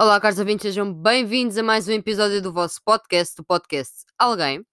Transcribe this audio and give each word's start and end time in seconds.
Olá, 0.00 0.20
caros 0.20 0.38
ouvintes, 0.38 0.62
sejam 0.62 0.94
bem-vindos 0.94 1.58
a 1.58 1.62
mais 1.62 1.88
um 1.88 1.90
episódio 1.90 2.40
do 2.40 2.52
vosso 2.52 2.80
podcast, 2.84 3.34
do 3.34 3.42
podcast 3.42 4.04
Alguém. 4.16 4.64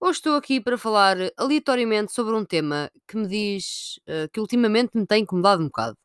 Hoje 0.00 0.16
estou 0.16 0.34
aqui 0.34 0.62
para 0.62 0.78
falar 0.78 1.14
aleatoriamente 1.36 2.10
sobre 2.10 2.34
um 2.34 2.42
tema 2.42 2.90
que 3.06 3.18
me 3.18 3.28
diz, 3.28 4.00
uh, 4.08 4.26
que 4.32 4.40
ultimamente 4.40 4.96
me 4.96 5.06
tem 5.06 5.24
incomodado 5.24 5.62
um 5.62 5.66
bocado. 5.66 5.98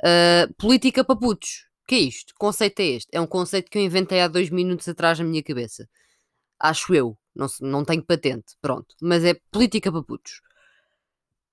Uh, 0.00 0.54
política 0.54 1.04
para 1.04 1.14
putos. 1.14 1.66
O 1.82 1.86
que 1.86 1.94
é 1.96 1.98
isto? 1.98 2.32
Conceito 2.38 2.80
é 2.80 2.84
este? 2.84 3.08
É 3.12 3.20
um 3.20 3.26
conceito 3.26 3.70
que 3.70 3.76
eu 3.76 3.82
inventei 3.82 4.22
há 4.22 4.28
dois 4.28 4.48
minutos 4.48 4.88
atrás 4.88 5.18
na 5.18 5.26
minha 5.26 5.42
cabeça. 5.42 5.86
Acho 6.58 6.94
eu. 6.94 7.18
Não, 7.34 7.48
não 7.60 7.84
tenho 7.84 8.02
patente. 8.02 8.56
Pronto. 8.62 8.94
Mas 9.02 9.24
é 9.24 9.34
política 9.50 9.92
para 9.92 10.02
putos. 10.02 10.40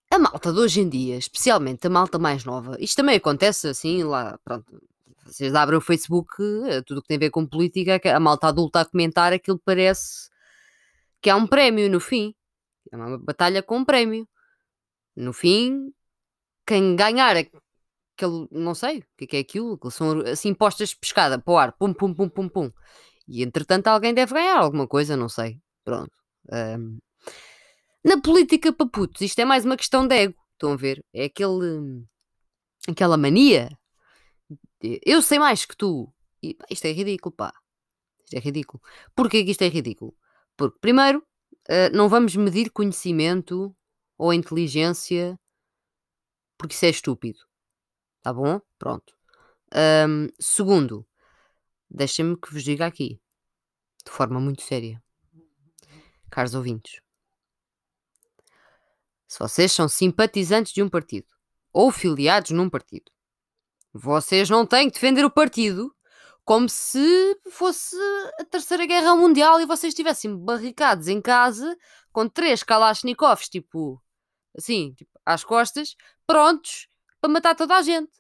A 0.10 0.18
malta 0.18 0.54
de 0.54 0.60
hoje 0.60 0.80
em 0.80 0.88
dia, 0.88 1.18
especialmente 1.18 1.88
a 1.88 1.90
malta 1.90 2.18
mais 2.18 2.46
nova, 2.46 2.78
isto 2.80 2.96
também 2.96 3.18
acontece 3.18 3.68
assim 3.68 4.04
lá, 4.04 4.40
pronto, 4.46 4.82
vocês 5.32 5.56
abrem 5.56 5.78
o 5.78 5.82
Facebook, 5.82 6.36
eh, 6.68 6.82
tudo 6.82 7.02
que 7.02 7.08
tem 7.08 7.18
a 7.18 7.20
ver 7.22 7.30
com 7.30 7.46
política, 7.46 8.00
a 8.14 8.20
malta 8.20 8.48
adulta 8.48 8.82
a 8.82 8.86
comentar, 8.86 9.32
aquilo 9.32 9.60
parece 9.64 10.30
que 11.22 11.30
há 11.30 11.36
um 11.36 11.48
prémio 11.48 11.90
no 11.90 12.00
fim. 12.00 12.36
É 12.92 12.98
uma 12.98 13.18
batalha 13.18 13.64
com 13.64 13.78
um 13.78 13.86
prémio. 13.86 14.28
No 15.16 15.34
fim, 15.34 15.94
quem 16.66 16.96
ganhar 16.96 17.38
aquele, 17.38 18.48
não 18.52 18.76
sei 18.76 19.00
o 19.00 19.04
que 19.18 19.36
é, 19.36 19.40
é 19.40 19.42
aquilo, 19.42 19.80
são 19.90 20.22
assim 20.22 20.54
postas 20.54 20.90
de 20.90 20.98
pescada 20.98 21.40
para 21.40 21.54
o 21.54 21.58
ar, 21.58 21.72
pum, 21.74 21.94
pum, 21.94 22.14
pum, 22.14 22.30
pum, 22.30 22.50
pum. 22.50 22.72
E 23.28 23.44
entretanto 23.44 23.88
alguém 23.88 24.14
deve 24.14 24.34
ganhar 24.34 24.58
alguma 24.58 24.88
coisa, 24.88 25.16
não 25.16 25.30
sei. 25.30 25.62
Pronto. 25.86 26.12
Um, 26.52 26.98
na 28.04 28.20
política 28.22 28.74
para 28.74 28.88
putos, 28.88 29.22
isto 29.22 29.40
é 29.40 29.46
mais 29.46 29.64
uma 29.66 29.78
questão 29.78 30.08
de 30.08 30.16
ego. 30.16 30.36
Estão 30.54 30.74
a 30.74 30.76
ver? 30.76 31.04
É 31.14 31.26
aquele, 31.26 32.04
aquela 32.88 33.18
mania 33.18 33.70
eu 35.06 35.22
sei 35.22 35.40
mais 35.40 35.66
que 35.66 35.76
tu. 35.76 36.12
E, 36.42 36.54
pá, 36.54 36.66
isto 36.70 36.86
é 36.86 36.92
ridículo, 36.92 37.36
pá. 37.36 37.54
Isto 38.26 38.36
é 38.36 38.40
ridículo. 38.40 38.82
Porquê 39.16 39.44
que 39.44 39.52
isto 39.52 39.62
é 39.64 39.68
ridículo? 39.68 40.16
Porque, 40.58 40.78
primeiro, 40.80 41.20
uh, 41.70 41.96
não 41.96 42.10
vamos 42.10 42.36
medir 42.36 42.72
conhecimento 42.72 43.76
ou 44.18 44.34
inteligência 44.34 45.40
porque 46.62 46.76
isso 46.76 46.86
é 46.86 46.90
estúpido. 46.90 47.40
Tá 48.22 48.32
bom? 48.32 48.62
Pronto. 48.78 49.16
Um, 49.74 50.28
segundo, 50.40 51.08
deixem-me 51.90 52.40
que 52.40 52.54
vos 52.54 52.64
diga 52.64 52.86
aqui, 52.86 53.20
de 54.06 54.12
forma 54.12 54.40
muito 54.40 54.62
séria, 54.62 55.02
caros 56.30 56.54
ouvintes, 56.54 57.02
se 59.28 59.40
vocês 59.40 59.72
são 59.72 59.90
simpatizantes 59.90 60.72
de 60.72 60.84
um 60.84 60.90
partido 60.90 61.28
ou 61.74 61.90
filiados 61.90 62.52
num 62.52 62.70
partido 62.70 63.12
vocês 63.94 64.50
não 64.50 64.66
têm 64.66 64.88
que 64.88 64.94
defender 64.94 65.26
o 65.26 65.32
partido 65.32 65.94
como 66.44 66.68
se 66.68 67.40
fosse 67.52 67.96
a 68.40 68.44
Terceira 68.46 68.86
Guerra 68.86 69.16
Mundial 69.16 69.62
e 69.62 69.66
vocês 69.66 69.92
estivessem 69.92 70.36
barricados 70.36 71.08
em 71.08 71.22
casa 71.22 71.78
com 72.12 72.28
três 72.28 72.64
Kalashnikovs, 72.64 73.48
tipo, 73.48 74.02
assim, 74.58 74.94
tipo, 74.94 75.12
às 75.26 75.44
costas, 75.44 75.96
prontos 76.26 76.88
para 77.20 77.30
matar 77.30 77.56
toda 77.56 77.76
a 77.76 77.82
gente. 77.82 78.12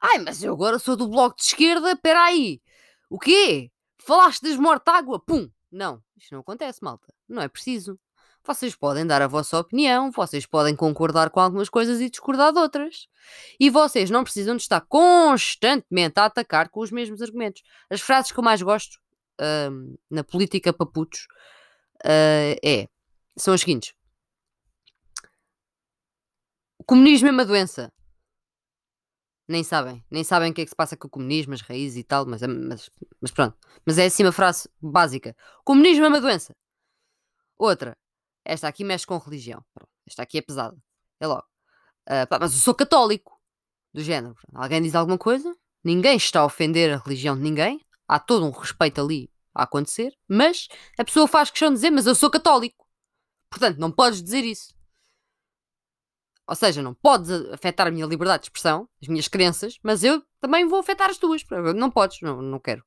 Ai, 0.00 0.18
mas 0.18 0.42
eu 0.42 0.52
agora 0.52 0.78
sou 0.78 0.96
do 0.96 1.08
Bloco 1.08 1.36
de 1.36 1.44
Esquerda, 1.44 1.96
peraí. 1.96 2.60
O 3.08 3.18
quê? 3.18 3.70
Falaste 3.98 4.42
das 4.42 4.56
morte-água? 4.56 5.20
Pum! 5.24 5.48
Não, 5.70 6.02
isto 6.16 6.32
não 6.32 6.40
acontece, 6.40 6.82
malta. 6.82 7.06
Não 7.28 7.40
é 7.40 7.48
preciso. 7.48 7.98
Vocês 8.44 8.74
podem 8.74 9.06
dar 9.06 9.22
a 9.22 9.28
vossa 9.28 9.58
opinião, 9.58 10.10
vocês 10.10 10.44
podem 10.44 10.74
concordar 10.74 11.30
com 11.30 11.38
algumas 11.38 11.68
coisas 11.68 12.00
e 12.00 12.10
discordar 12.10 12.52
de 12.52 12.58
outras. 12.58 13.06
E 13.58 13.70
vocês 13.70 14.10
não 14.10 14.24
precisam 14.24 14.56
de 14.56 14.62
estar 14.62 14.80
constantemente 14.80 16.18
a 16.18 16.24
atacar 16.24 16.68
com 16.68 16.80
os 16.80 16.90
mesmos 16.90 17.22
argumentos. 17.22 17.62
As 17.88 18.00
frases 18.00 18.32
que 18.32 18.38
eu 18.38 18.42
mais 18.42 18.60
gosto 18.60 18.98
uh, 19.40 19.98
na 20.10 20.24
política 20.24 20.72
para 20.72 20.86
putos 20.86 21.28
uh, 22.04 22.58
é, 22.64 22.88
são 23.36 23.54
as 23.54 23.60
seguintes. 23.60 23.94
O 26.78 26.84
comunismo 26.84 27.28
é 27.28 27.30
uma 27.30 27.44
doença. 27.44 27.92
Nem 29.46 29.62
sabem, 29.62 30.04
nem 30.10 30.24
sabem 30.24 30.50
o 30.50 30.54
que 30.54 30.62
é 30.62 30.64
que 30.64 30.70
se 30.70 30.76
passa 30.76 30.96
com 30.96 31.06
o 31.06 31.10
comunismo, 31.10 31.54
as 31.54 31.60
raízes 31.60 31.98
e 31.98 32.04
tal, 32.04 32.26
mas, 32.26 32.42
é, 32.42 32.48
mas, 32.48 32.90
mas 33.20 33.30
pronto. 33.30 33.56
Mas 33.86 33.98
é 33.98 34.06
assim 34.06 34.24
uma 34.24 34.32
frase 34.32 34.68
básica. 34.80 35.36
O 35.60 35.64
comunismo 35.64 36.04
é 36.04 36.08
uma 36.08 36.20
doença. 36.20 36.54
Outra, 37.58 37.96
esta 38.44 38.68
aqui 38.68 38.84
mexe 38.84 39.06
com 39.06 39.18
religião. 39.18 39.64
Esta 40.06 40.22
aqui 40.22 40.38
é 40.38 40.42
pesada. 40.42 40.76
É 41.20 41.26
logo. 41.26 41.46
Uh, 42.08 42.26
pá, 42.28 42.38
mas 42.40 42.52
eu 42.52 42.58
sou 42.58 42.74
católico. 42.74 43.40
Do 43.94 44.02
género. 44.02 44.34
Alguém 44.54 44.80
diz 44.80 44.94
alguma 44.94 45.18
coisa? 45.18 45.54
Ninguém 45.84 46.16
está 46.16 46.40
a 46.40 46.46
ofender 46.46 46.92
a 46.92 46.96
religião 46.96 47.36
de 47.36 47.42
ninguém. 47.42 47.84
Há 48.08 48.18
todo 48.18 48.46
um 48.46 48.50
respeito 48.50 49.00
ali 49.00 49.30
a 49.54 49.64
acontecer. 49.64 50.16
Mas 50.26 50.68
a 50.98 51.04
pessoa 51.04 51.28
faz 51.28 51.50
questão 51.50 51.68
de 51.68 51.74
dizer: 51.74 51.90
Mas 51.90 52.06
eu 52.06 52.14
sou 52.14 52.30
católico. 52.30 52.88
Portanto, 53.50 53.78
não 53.78 53.92
podes 53.92 54.22
dizer 54.22 54.44
isso. 54.44 54.74
Ou 56.48 56.56
seja, 56.56 56.82
não 56.82 56.94
podes 56.94 57.30
afetar 57.52 57.86
a 57.86 57.90
minha 57.90 58.06
liberdade 58.06 58.42
de 58.42 58.46
expressão, 58.46 58.88
as 59.00 59.08
minhas 59.08 59.28
crenças, 59.28 59.78
mas 59.82 60.02
eu 60.02 60.22
também 60.40 60.66
vou 60.66 60.80
afetar 60.80 61.08
as 61.08 61.18
tuas. 61.18 61.42
Não 61.76 61.90
podes, 61.90 62.20
não, 62.20 62.42
não 62.42 62.58
quero. 62.58 62.84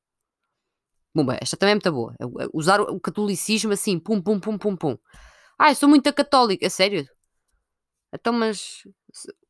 Bumba, 1.14 1.38
esta 1.40 1.56
também 1.56 1.72
é 1.72 1.74
muito 1.74 1.92
boa. 1.92 2.14
Usar 2.52 2.80
o 2.80 3.00
catolicismo 3.00 3.72
assim, 3.72 3.98
pum, 3.98 4.20
pum, 4.20 4.38
pum, 4.38 4.58
pum, 4.58 4.76
pum. 4.76 4.98
Ah, 5.58 5.70
eu 5.70 5.74
sou 5.74 5.88
muito 5.88 6.12
católica. 6.12 6.68
Sério? 6.70 7.08
Então, 8.12 8.32
mas. 8.32 8.82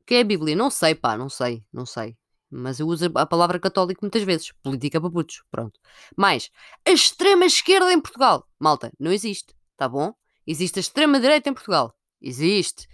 O 0.00 0.05
que 0.06 0.15
é 0.15 0.21
a 0.21 0.25
Bíblia? 0.25 0.55
Não 0.55 0.71
sei, 0.71 0.94
pá, 0.94 1.17
não 1.17 1.28
sei, 1.28 1.65
não 1.72 1.84
sei. 1.84 2.17
Mas 2.50 2.78
eu 2.78 2.87
uso 2.87 3.11
a 3.17 3.27
palavra 3.27 3.59
católico 3.59 4.00
muitas 4.03 4.22
vezes. 4.22 4.53
Política 4.62 5.00
para 5.00 5.11
putos. 5.11 5.43
Pronto. 5.50 5.81
Mais, 6.17 6.50
a 6.87 6.93
extrema 6.93 7.44
esquerda 7.44 7.93
em 7.93 8.00
Portugal. 8.00 8.47
Malta, 8.59 8.93
não 9.00 9.12
existe. 9.12 9.55
Tá 9.77 9.89
bom? 9.89 10.15
Existe 10.47 10.78
a 10.78 10.81
extrema 10.81 11.19
direita 11.21 11.50
em 11.50 11.55
Portugal. 11.55 11.94
Existe. 12.21 12.88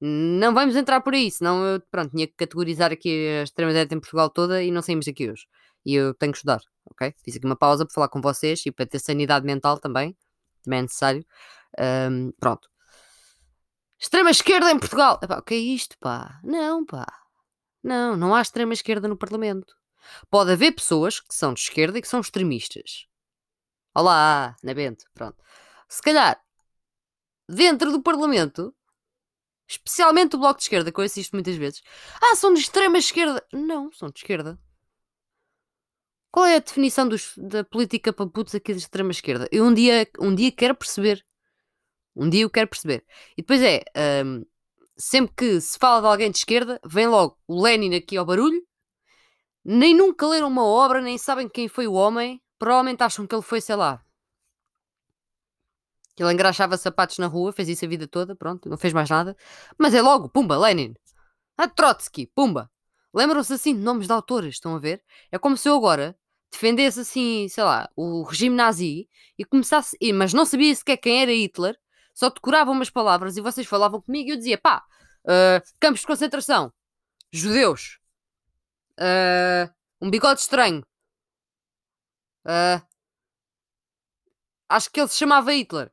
Não 0.00 0.54
vamos 0.54 0.76
entrar 0.76 1.00
por 1.00 1.14
aí, 1.14 1.30
senão 1.30 1.64
eu, 1.64 1.80
pronto, 1.90 2.10
tinha 2.12 2.26
que 2.26 2.34
categorizar 2.34 2.92
aqui 2.92 3.28
a 3.40 3.42
extrema 3.42 3.72
direita 3.72 3.94
em 3.94 4.00
Portugal 4.00 4.30
toda 4.30 4.62
e 4.62 4.70
não 4.70 4.80
saímos 4.80 5.06
daqui 5.06 5.28
hoje. 5.30 5.46
E 5.84 5.94
eu 5.94 6.14
tenho 6.14 6.32
que 6.32 6.38
estudar, 6.38 6.60
ok? 6.86 7.12
Fiz 7.24 7.36
aqui 7.36 7.44
uma 7.44 7.56
pausa 7.56 7.84
para 7.84 7.92
falar 7.94 8.08
com 8.08 8.20
vocês 8.20 8.64
e 8.66 8.70
para 8.70 8.86
ter 8.86 9.00
sanidade 9.00 9.44
mental 9.44 9.78
também. 9.78 10.16
Também 10.62 10.80
é 10.80 10.82
necessário. 10.82 11.24
Um, 11.78 12.32
pronto. 12.38 12.68
Extrema 13.98 14.30
esquerda 14.30 14.70
em 14.70 14.78
Portugal. 14.78 15.18
Epá, 15.22 15.38
o 15.38 15.42
que 15.42 15.54
é 15.54 15.58
isto, 15.58 15.96
pá? 15.98 16.40
Não, 16.44 16.84
pá. 16.84 17.06
Não, 17.82 18.16
não 18.16 18.34
há 18.34 18.40
extrema 18.40 18.72
esquerda 18.72 19.08
no 19.08 19.16
Parlamento. 19.16 19.74
Pode 20.30 20.52
haver 20.52 20.72
pessoas 20.72 21.20
que 21.20 21.34
são 21.34 21.52
de 21.52 21.60
esquerda 21.60 21.98
e 21.98 22.02
que 22.02 22.08
são 22.08 22.20
extremistas. 22.20 23.06
Olá, 23.94 24.56
na 24.62 24.74
Bento, 24.74 25.04
pronto. 25.14 25.36
Se 25.88 26.00
calhar, 26.02 26.40
dentro 27.48 27.90
do 27.90 28.02
Parlamento, 28.02 28.74
especialmente 29.66 30.36
o 30.36 30.38
Bloco 30.38 30.58
de 30.58 30.64
Esquerda, 30.64 30.92
que 30.92 31.00
eu 31.00 31.04
assisto 31.04 31.34
muitas 31.34 31.56
vezes, 31.56 31.82
ah, 32.22 32.36
são 32.36 32.52
de 32.52 32.60
extrema 32.60 32.98
esquerda. 32.98 33.44
Não, 33.52 33.90
são 33.92 34.08
de 34.10 34.18
esquerda. 34.18 34.58
Qual 36.30 36.46
é 36.46 36.56
a 36.56 36.60
definição 36.60 37.08
dos, 37.08 37.32
da 37.36 37.64
política 37.64 38.12
para 38.12 38.28
putos 38.28 38.54
aqui 38.54 38.72
de 38.72 38.78
extrema 38.78 39.10
esquerda? 39.10 39.48
Eu 39.50 39.64
um 39.64 39.74
dia, 39.74 40.08
um 40.20 40.34
dia 40.34 40.52
quero 40.52 40.74
perceber. 40.74 41.24
Um 42.18 42.28
dia 42.28 42.42
eu 42.42 42.50
quero 42.50 42.68
perceber. 42.68 43.04
E 43.36 43.42
depois 43.42 43.62
é, 43.62 43.84
um, 44.24 44.44
sempre 44.96 45.34
que 45.36 45.60
se 45.60 45.78
fala 45.78 46.00
de 46.00 46.06
alguém 46.08 46.30
de 46.30 46.38
esquerda, 46.38 46.80
vem 46.84 47.06
logo 47.06 47.38
o 47.46 47.62
Lenin 47.62 47.94
aqui 47.94 48.16
ao 48.16 48.26
barulho, 48.26 48.60
nem 49.64 49.94
nunca 49.94 50.26
leram 50.26 50.48
uma 50.48 50.64
obra, 50.64 51.00
nem 51.00 51.16
sabem 51.16 51.48
quem 51.48 51.68
foi 51.68 51.86
o 51.86 51.92
homem, 51.92 52.42
provavelmente 52.58 53.02
acham 53.02 53.26
que 53.26 53.34
ele 53.34 53.42
foi, 53.42 53.60
sei 53.60 53.76
lá, 53.76 54.02
que 56.16 56.22
ele 56.24 56.32
engraxava 56.32 56.76
sapatos 56.76 57.18
na 57.18 57.28
rua, 57.28 57.52
fez 57.52 57.68
isso 57.68 57.84
a 57.84 57.88
vida 57.88 58.08
toda, 58.08 58.34
pronto, 58.34 58.68
não 58.68 58.76
fez 58.76 58.92
mais 58.92 59.08
nada, 59.08 59.36
mas 59.78 59.94
é 59.94 60.02
logo, 60.02 60.28
pumba, 60.28 60.58
Lenin, 60.58 60.94
ah, 61.56 61.68
Trotsky, 61.68 62.26
pumba. 62.34 62.70
Lembram-se 63.14 63.52
assim 63.52 63.74
de 63.74 63.80
nomes 63.80 64.06
de 64.06 64.12
autores, 64.12 64.54
estão 64.54 64.74
a 64.74 64.78
ver? 64.78 65.02
É 65.30 65.38
como 65.38 65.56
se 65.56 65.68
eu 65.68 65.76
agora 65.76 66.16
defendesse 66.50 67.00
assim, 67.00 67.48
sei 67.48 67.64
lá, 67.64 67.88
o 67.96 68.22
regime 68.22 68.54
nazi 68.54 69.08
e 69.38 69.44
começasse, 69.44 69.96
mas 70.12 70.32
não 70.32 70.44
sabia 70.44 70.74
sequer 70.74 70.96
quem 70.96 71.22
era 71.22 71.32
Hitler, 71.32 71.76
só 72.18 72.28
decorava 72.30 72.72
umas 72.72 72.90
palavras 72.90 73.36
e 73.36 73.40
vocês 73.40 73.64
falavam 73.64 74.02
comigo 74.02 74.28
e 74.28 74.32
eu 74.32 74.36
dizia, 74.36 74.58
pá, 74.58 74.84
uh, 75.24 75.62
campos 75.78 76.00
de 76.00 76.06
concentração, 76.08 76.72
judeus, 77.30 78.00
uh, 78.98 79.72
um 80.00 80.10
bigode 80.10 80.40
estranho, 80.40 80.84
uh, 82.44 82.84
acho 84.68 84.90
que 84.90 84.98
ele 84.98 85.08
se 85.08 85.16
chamava 85.16 85.52
Hitler, 85.52 85.92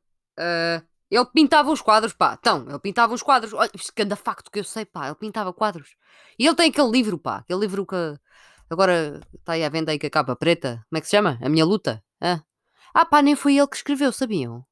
ele 1.11 1.25
pintava 1.31 1.71
os 1.71 1.79
quadros, 1.79 2.11
pá, 2.13 2.35
então, 2.39 2.67
ele 2.67 2.79
pintava 2.79 3.13
os 3.13 3.21
quadros, 3.21 3.53
olha, 3.53 3.69
cada 3.93 4.15
facto 4.15 4.49
que 4.49 4.57
eu 4.57 4.63
sei, 4.63 4.83
pá, 4.83 5.05
ele 5.05 5.15
pintava 5.15 5.53
quadros, 5.53 5.95
e 6.39 6.47
ele 6.47 6.55
tem 6.55 6.71
aquele 6.71 6.89
livro, 6.89 7.19
pá, 7.19 7.37
aquele 7.37 7.59
livro 7.59 7.85
que 7.85 7.95
agora 8.67 9.21
está 9.31 9.53
aí 9.53 9.63
à 9.63 9.69
venda 9.69 9.91
aí 9.91 9.99
com 9.99 10.07
a 10.07 10.09
capa 10.09 10.35
preta, 10.35 10.83
como 10.89 10.97
é 10.97 11.01
que 11.01 11.05
se 11.05 11.11
chama? 11.11 11.37
A 11.39 11.49
minha 11.49 11.65
luta, 11.65 12.03
ah 12.19 13.05
pá, 13.05 13.21
nem 13.21 13.35
foi 13.35 13.57
ele 13.57 13.67
que 13.67 13.75
escreveu, 13.75 14.11
sabiam? 14.11 14.65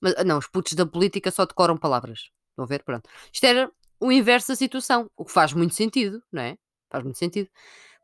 Mas, 0.00 0.14
ah, 0.16 0.24
não, 0.24 0.38
os 0.38 0.46
putos 0.46 0.72
da 0.74 0.86
política 0.86 1.30
só 1.30 1.44
decoram 1.44 1.76
palavras. 1.76 2.30
Estão 2.50 2.64
a 2.64 2.66
ver? 2.66 2.82
Pronto. 2.82 3.08
Isto 3.32 3.44
era 3.44 3.70
o 4.00 4.12
inverso 4.12 4.48
da 4.48 4.56
situação, 4.56 5.10
o 5.16 5.24
que 5.24 5.32
faz 5.32 5.52
muito 5.52 5.74
sentido, 5.74 6.22
não 6.32 6.42
é? 6.42 6.56
Faz 6.90 7.04
muito 7.04 7.18
sentido. 7.18 7.48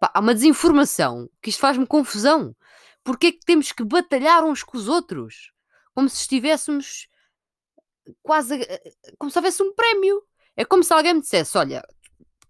Pá, 0.01 0.11
há 0.13 0.21
uma 0.21 0.35
desinformação 0.35 1.29
que 1.41 1.51
isto 1.51 1.61
faz-me 1.61 1.87
confusão. 1.87 2.55
Porquê 3.03 3.29
é 3.29 3.33
que 3.33 3.41
temos 3.45 3.71
que 3.73 3.85
batalhar 3.85 4.45
uns 4.45 4.63
com 4.63 4.77
os 4.77 4.89
outros? 4.89 5.53
Como 5.95 6.09
se 6.09 6.23
estivéssemos 6.23 7.09
quase. 8.23 8.59
como 9.19 9.31
se 9.31 9.39
houvesse 9.39 9.63
um 9.63 9.75
prémio. 9.75 10.23
É 10.57 10.65
como 10.65 10.83
se 10.83 10.93
alguém 10.93 11.15
me 11.15 11.21
dissesse: 11.21 11.57
olha, 11.57 11.83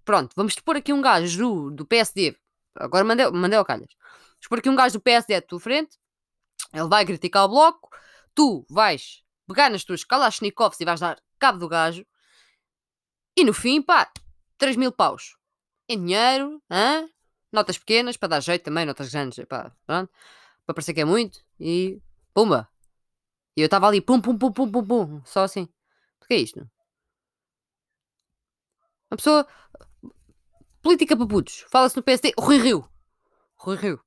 pronto, 0.05 0.33
vamos 0.37 0.55
te 0.55 0.63
pôr 0.63 0.77
aqui 0.77 0.93
um 0.93 1.01
gajo 1.01 1.39
do, 1.39 1.71
do 1.71 1.87
PSD. 1.87 2.37
Agora 2.77 3.05
mandei, 3.05 3.31
mandei 3.31 3.59
ao 3.59 3.65
calhas. 3.65 3.91
Vamos 4.35 4.49
pôr 4.49 4.59
aqui 4.59 4.71
um 4.71 4.77
gajo 4.77 4.99
do 4.99 5.03
PSD 5.03 5.35
à 5.35 5.43
tua 5.43 5.61
frente. 5.61 5.99
Ele 6.73 6.89
vai 6.89 7.05
criticar 7.05 7.45
o 7.45 7.49
bloco. 7.49 7.91
Tu 8.35 8.67
vais 8.69 9.24
pegar 9.47 9.71
nas 9.71 9.85
tuas 9.85 10.05
Kalashnikovs 10.05 10.81
e 10.81 10.85
vais 10.85 11.01
dar 11.01 11.21
cabo 11.39 11.59
do 11.59 11.69
gajo. 11.69 12.05
E 13.37 13.45
no 13.45 13.53
fim, 13.53 13.83
pá, 13.83 14.11
3 14.59 14.77
mil 14.77 14.93
paus. 14.93 15.37
Em 15.89 15.99
dinheiro, 15.99 16.63
hã? 16.71 17.09
notas 17.55 17.79
pequenas, 17.79 18.17
para 18.17 18.29
dar 18.29 18.41
jeito 18.41 18.65
também, 18.65 18.85
notas 18.85 19.11
grandes, 19.11 19.43
pá, 19.47 19.73
pronto, 19.87 20.13
para 20.67 20.75
parecer 20.75 20.93
que 20.93 21.01
é 21.01 21.05
muito. 21.05 21.41
E 21.59 22.01
pumba. 22.35 22.69
E 23.57 23.61
eu 23.61 23.67
estava 23.67 23.87
ali, 23.87 24.01
pum, 24.01 24.21
pum, 24.21 24.37
pum, 24.37 24.53
pum, 24.53 24.71
pum, 24.71 24.85
pum, 24.85 25.23
só 25.25 25.45
assim. 25.45 25.69
O 26.21 26.27
que 26.27 26.35
é 26.35 26.39
isto? 26.39 26.69
Uma 29.11 29.17
pessoa. 29.17 29.47
Política 30.83 31.17
para 31.17 31.27
putos. 31.27 31.65
Fala-se 31.71 31.97
no 31.97 32.03
PSD. 32.03 32.33
Rui 32.39 32.59
Rio. 32.59 32.89
Rui 33.57 33.77
Rio. 33.77 34.05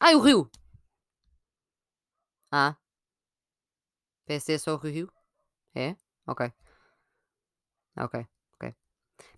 Ai, 0.00 0.14
o 0.14 0.20
Rio. 0.20 0.50
Ah. 2.50 2.76
PSD 4.26 4.54
é 4.54 4.58
só 4.58 4.74
o 4.74 4.78
Rio? 4.78 5.10
É? 5.74 5.96
Ok. 6.26 6.52
Ok. 7.96 8.26
Ok. 8.54 8.74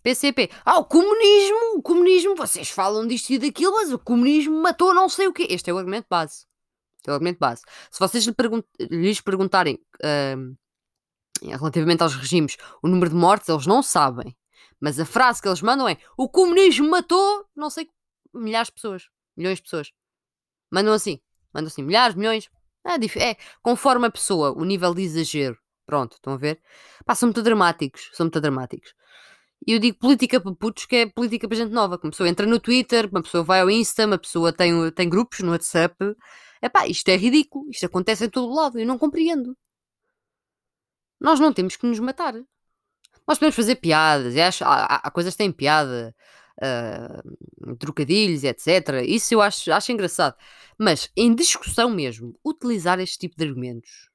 PCP. 0.03 0.51
Ah, 0.65 0.79
o 0.79 0.85
comunismo! 0.85 1.79
O 1.79 1.83
comunismo! 1.83 2.35
Vocês 2.37 2.71
falam 2.71 3.07
disto 3.07 3.31
e 3.31 3.39
daquilo, 3.39 3.73
mas 3.73 3.93
o 3.93 3.99
comunismo 3.99 4.61
matou 4.61 4.95
não 4.95 5.09
sei 5.09 5.27
o 5.27 5.33
quê. 5.33 5.47
Este 5.51 5.71
é 5.71 5.75
o 5.75 5.79
argumento 5.79 6.07
base. 6.09 6.47
Este 6.99 7.09
é 7.09 7.11
o 7.11 7.15
argumento 7.15 7.39
base. 7.39 7.63
Se 7.91 7.99
vocês 7.99 8.25
lhe 8.25 8.33
pergunt 8.33 8.65
lhes 8.79 9.21
perguntarem 9.21 9.79
uh, 10.03 10.57
relativamente 11.43 12.03
aos 12.03 12.15
regimes 12.15 12.57
o 12.83 12.89
número 12.89 13.11
de 13.11 13.17
mortes, 13.17 13.49
eles 13.49 13.67
não 13.67 13.83
sabem. 13.83 14.37
Mas 14.81 15.01
a 15.01 15.05
frase 15.05 15.41
que 15.41 15.49
eles 15.49 15.63
mandam 15.63 15.89
é: 15.89 15.97
o 16.17 16.29
comunismo 16.29 16.89
matou, 16.89 17.47
não 17.57 17.71
sei, 17.71 17.89
milhares 18.35 18.69
de 18.69 18.75
pessoas. 18.75 19.09
Milhões 19.37 19.59
de 19.59 19.63
pessoas. 19.63 19.93
Mandam 20.71 20.93
assim. 20.93 21.21
Mandam 21.53 21.69
assim, 21.69 21.83
milhares, 21.83 22.17
milhões. 22.17 22.51
É, 22.85 23.31
é 23.31 23.37
conforme 23.63 24.07
a 24.07 24.11
pessoa, 24.11 24.53
o 24.53 24.65
nível 24.65 24.95
de 24.95 25.03
exagero. 25.03 25.59
Pronto, 25.87 26.15
estão 26.15 26.35
a 26.35 26.37
ver? 26.37 26.61
Pá, 27.05 27.15
são 27.15 27.29
muito 27.29 27.43
dramáticos. 27.43 28.11
São 28.13 28.25
muito 28.25 28.41
dramáticos. 28.41 28.95
E 29.67 29.73
eu 29.73 29.79
digo 29.79 29.99
política 29.99 30.41
para 30.41 30.55
putos, 30.55 30.87
que 30.87 30.97
é 30.97 31.07
política 31.07 31.49
para 31.49 31.57
gente 31.57 31.73
nova. 31.73 31.99
Que 31.99 32.07
uma 32.07 32.11
pessoa 32.11 32.29
entra 32.29 32.47
no 32.47 32.61
Twitter, 32.61 33.09
uma 33.11 33.23
pessoa 33.23 33.45
vai 33.45 33.61
ao 33.61 33.71
Insta, 33.71 34.07
uma 34.07 34.19
pessoa 34.19 34.53
tem, 34.53 34.91
tem 34.93 35.09
grupos 35.09 35.41
no 35.41 35.53
WhatsApp. 35.53 35.97
É 36.63 36.69
pá, 36.69 36.87
isto 36.87 37.09
é 37.09 37.17
ridículo. 37.17 37.71
Isto 37.71 37.87
acontece 37.87 38.25
em 38.27 38.31
todo 38.31 38.55
lado. 38.55 38.79
Eu 38.79 38.87
não 38.87 38.99
compreendo. 38.99 39.57
Nós 41.21 41.41
não 41.41 41.53
temos 41.53 41.77
que 41.77 41.87
nos 41.87 41.99
matar. 42.01 42.35
Nós 43.27 43.39
podemos 43.39 43.57
fazer 43.57 43.77
piadas, 43.77 44.37
acho, 44.37 44.65
há, 44.65 44.97
há, 44.97 45.11
coisas 45.11 45.33
que 45.35 45.39
têm 45.39 45.51
piada, 45.51 46.15
uh, 46.63 47.77
trocadilhos, 47.77 48.45
etc. 48.45 49.03
Isso 49.07 49.35
eu 49.35 49.41
acho, 49.41 49.73
acho 49.73 49.93
engraçado. 49.93 50.37
Mas 50.79 51.11
em 51.17 51.35
discussão 51.35 51.91
mesmo, 51.91 52.39
utilizar 52.45 53.01
este 53.01 53.19
tipo 53.19 53.37
de 53.37 53.45
argumentos, 53.45 54.11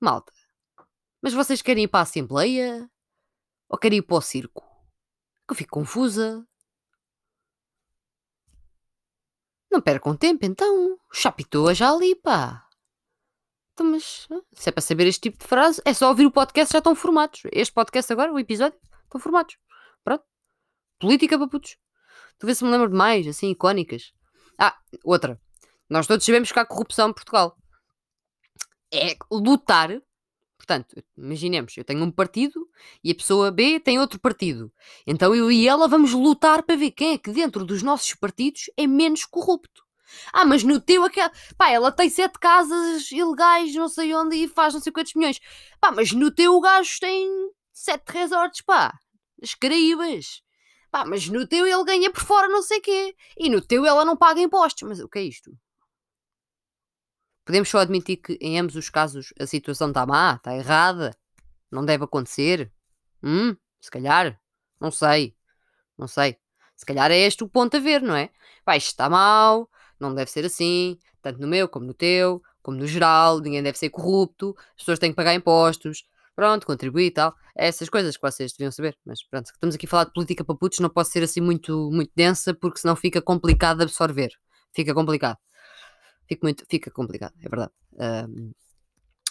malta, 0.00 0.32
mas 1.22 1.32
vocês 1.32 1.62
querem 1.62 1.84
ir 1.84 1.88
para 1.88 2.00
a 2.00 2.02
Assembleia 2.02 2.90
ou 3.68 3.78
querem 3.78 3.98
ir 3.98 4.02
para 4.02 4.16
o 4.16 4.20
circo? 4.20 4.62
Que 5.46 5.52
eu 5.52 5.56
fico 5.56 5.70
confusa. 5.70 6.46
Não 9.70 9.80
percam 9.80 10.16
tempo 10.16 10.44
então. 10.44 10.98
Chapitou 11.12 11.72
já 11.74 11.90
ali, 11.90 12.14
pá. 12.14 12.68
Então, 13.72 13.86
mas 13.90 14.28
se 14.52 14.68
é 14.68 14.72
para 14.72 14.80
saber 14.82 15.06
este 15.06 15.22
tipo 15.22 15.38
de 15.38 15.46
frase, 15.48 15.82
é 15.84 15.92
só 15.92 16.08
ouvir 16.08 16.26
o 16.26 16.30
podcast, 16.30 16.72
já 16.72 16.78
estão 16.78 16.94
formados. 16.94 17.42
Este 17.50 17.74
podcast 17.74 18.12
agora, 18.12 18.32
o 18.32 18.38
episódio, 18.38 18.78
estão 19.04 19.20
formados. 19.20 19.56
Pronto. 20.04 20.33
Política 21.04 21.36
para 21.36 21.46
putos. 21.46 21.76
Tu 22.38 22.46
vê 22.46 22.54
se 22.54 22.64
me 22.64 22.70
lembro 22.70 22.88
de 22.88 22.96
mais, 22.96 23.26
assim, 23.26 23.50
icónicas. 23.50 24.14
Ah, 24.58 24.74
outra. 25.04 25.38
Nós 25.86 26.06
todos 26.06 26.24
sabemos 26.24 26.50
que 26.50 26.58
há 26.58 26.64
corrupção 26.64 27.10
em 27.10 27.12
Portugal. 27.12 27.58
É 28.90 29.14
lutar. 29.30 29.90
Portanto, 30.56 30.96
imaginemos, 31.14 31.76
eu 31.76 31.84
tenho 31.84 32.02
um 32.02 32.10
partido 32.10 32.66
e 33.02 33.10
a 33.10 33.14
pessoa 33.14 33.50
B 33.50 33.78
tem 33.80 33.98
outro 33.98 34.18
partido. 34.18 34.72
Então 35.06 35.34
eu 35.34 35.52
e 35.52 35.68
ela 35.68 35.86
vamos 35.86 36.12
lutar 36.12 36.62
para 36.62 36.74
ver 36.74 36.92
quem 36.92 37.12
é 37.12 37.18
que 37.18 37.30
dentro 37.32 37.66
dos 37.66 37.82
nossos 37.82 38.14
partidos 38.14 38.70
é 38.74 38.86
menos 38.86 39.26
corrupto. 39.26 39.84
Ah, 40.32 40.46
mas 40.46 40.64
no 40.64 40.80
teu 40.80 41.04
aquela. 41.04 41.30
Pá, 41.58 41.68
ela 41.68 41.92
tem 41.92 42.08
sete 42.08 42.38
casas 42.38 43.10
ilegais, 43.10 43.74
não 43.74 43.90
sei 43.90 44.14
onde, 44.14 44.36
e 44.36 44.48
faz 44.48 44.72
não 44.72 44.80
sei 44.80 44.90
quantos 44.90 45.12
milhões. 45.12 45.38
Pá, 45.78 45.92
mas 45.92 46.12
no 46.12 46.30
teu 46.30 46.54
o 46.54 46.60
gajo 46.62 46.98
tem 46.98 47.28
sete 47.74 48.10
resorts, 48.10 48.62
pá. 48.62 48.98
As 49.42 49.54
Caraíbas. 49.54 50.43
Pá, 50.94 51.04
mas 51.04 51.28
no 51.28 51.44
teu 51.44 51.66
ele 51.66 51.84
ganha 51.84 52.08
por 52.08 52.22
fora 52.22 52.46
não 52.46 52.62
sei 52.62 52.80
quê. 52.80 53.16
E 53.36 53.48
no 53.50 53.60
teu 53.60 53.84
ela 53.84 54.04
não 54.04 54.16
paga 54.16 54.40
impostos. 54.40 54.88
Mas 54.88 55.00
o 55.00 55.08
que 55.08 55.18
é 55.18 55.22
isto? 55.22 55.50
Podemos 57.44 57.68
só 57.68 57.78
admitir 57.78 58.18
que 58.18 58.38
em 58.40 58.60
ambos 58.60 58.76
os 58.76 58.88
casos 58.90 59.34
a 59.40 59.44
situação 59.44 59.88
está 59.88 60.06
má, 60.06 60.34
está 60.36 60.54
errada. 60.56 61.10
Não 61.68 61.84
deve 61.84 62.04
acontecer. 62.04 62.72
Hum, 63.20 63.56
se 63.80 63.90
calhar. 63.90 64.40
Não 64.80 64.92
sei. 64.92 65.36
Não 65.98 66.06
sei. 66.06 66.38
Se 66.76 66.86
calhar 66.86 67.10
é 67.10 67.18
este 67.18 67.42
o 67.42 67.48
ponto 67.48 67.76
a 67.76 67.80
ver, 67.80 68.00
não 68.00 68.14
é? 68.14 68.30
Pá, 68.64 68.76
isto 68.76 68.90
está 68.90 69.10
mal, 69.10 69.68
não 69.98 70.14
deve 70.14 70.30
ser 70.30 70.44
assim, 70.44 70.96
tanto 71.20 71.40
no 71.40 71.48
meu 71.48 71.68
como 71.68 71.86
no 71.86 71.94
teu, 71.94 72.40
como 72.62 72.76
no 72.78 72.86
geral, 72.86 73.40
ninguém 73.40 73.64
deve 73.64 73.76
ser 73.76 73.90
corrupto, 73.90 74.54
as 74.76 74.76
pessoas 74.76 75.00
têm 75.00 75.10
que 75.10 75.16
pagar 75.16 75.34
impostos, 75.34 76.04
pronto, 76.34 76.66
contribuir 76.66 77.06
e 77.06 77.10
tal. 77.10 77.34
É 77.56 77.68
essas 77.68 77.88
coisas 77.88 78.16
que 78.16 78.22
vocês 78.22 78.52
deviam 78.52 78.70
saber. 78.72 78.96
Mas 79.04 79.22
pronto, 79.22 79.46
estamos 79.46 79.74
aqui 79.74 79.86
a 79.86 79.88
falar 79.88 80.04
de 80.04 80.12
política 80.12 80.44
para 80.44 80.54
putos, 80.54 80.78
não 80.80 80.90
posso 80.90 81.10
ser 81.10 81.22
assim 81.22 81.40
muito, 81.40 81.90
muito 81.92 82.12
densa, 82.14 82.54
porque 82.54 82.78
senão 82.78 82.96
fica 82.96 83.20
complicado 83.22 83.78
de 83.78 83.84
absorver. 83.84 84.30
Fica 84.74 84.94
complicado. 84.94 85.38
Fica, 86.28 86.40
muito, 86.42 86.64
fica 86.68 86.90
complicado, 86.90 87.34
é 87.40 87.48
verdade. 87.48 87.72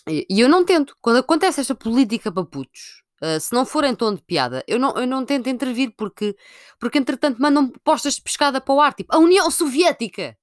E, 0.07 0.25
e 0.29 0.39
eu 0.39 0.50
não 0.50 0.65
tento. 0.65 0.95
Quando 1.01 1.17
acontece 1.17 1.61
esta 1.61 1.75
política 1.75 2.31
para 2.31 2.45
putos, 2.45 3.01
Uh, 3.21 3.39
se 3.39 3.53
não 3.53 3.65
for 3.65 3.85
em 3.85 3.95
tom 3.95 4.13
de 4.15 4.21
piada, 4.21 4.65
eu 4.67 4.77
não, 4.77 4.97
eu 4.97 5.07
não 5.07 5.25
tento 5.25 5.47
intervir 5.47 5.94
porque, 5.95 6.35
porque 6.77 6.97
entretanto 6.97 7.41
mandam 7.41 7.71
postas 7.81 8.15
de 8.15 8.21
pescada 8.21 8.59
para 8.59 8.73
o 8.73 8.81
ar, 8.81 8.94
tipo 8.94 9.15
a 9.15 9.17
União 9.17 9.50
Soviética 9.50 10.38